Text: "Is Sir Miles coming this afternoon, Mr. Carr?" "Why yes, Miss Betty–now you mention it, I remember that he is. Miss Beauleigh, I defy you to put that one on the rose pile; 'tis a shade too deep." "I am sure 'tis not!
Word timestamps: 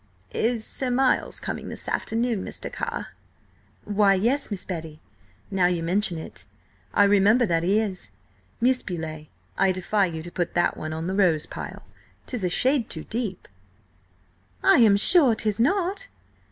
"Is 0.33 0.65
Sir 0.65 0.89
Miles 0.89 1.39
coming 1.39 1.69
this 1.69 1.87
afternoon, 1.87 2.43
Mr. 2.43 2.73
Carr?" 2.73 3.09
"Why 3.85 4.15
yes, 4.15 4.49
Miss 4.49 4.65
Betty–now 4.65 5.67
you 5.67 5.83
mention 5.83 6.17
it, 6.17 6.45
I 6.91 7.03
remember 7.03 7.45
that 7.45 7.61
he 7.61 7.79
is. 7.79 8.09
Miss 8.59 8.81
Beauleigh, 8.81 9.27
I 9.59 9.71
defy 9.71 10.07
you 10.07 10.23
to 10.23 10.31
put 10.31 10.55
that 10.55 10.75
one 10.75 10.91
on 10.91 11.05
the 11.05 11.13
rose 11.13 11.45
pile; 11.45 11.83
'tis 12.25 12.43
a 12.43 12.49
shade 12.49 12.89
too 12.89 13.03
deep." 13.03 13.47
"I 14.63 14.79
am 14.79 14.97
sure 14.97 15.35
'tis 15.35 15.59
not! 15.59 16.07